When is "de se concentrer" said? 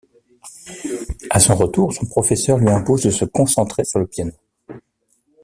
3.03-3.83